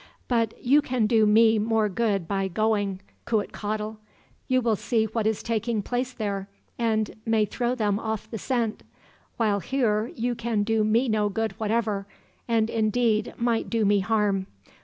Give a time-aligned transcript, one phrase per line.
[0.27, 3.97] "But you can do me more good by going, Cuitcatl.
[4.47, 8.81] You will see what is taking place there, and may throw them off the scent;
[9.37, 12.07] while here you can do me no good whatever,
[12.47, 14.47] and indeed might do me harm.